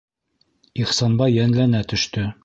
Ихсанбай 0.85 1.37
йәнләнә 1.39 1.83
төштө: 1.93 2.25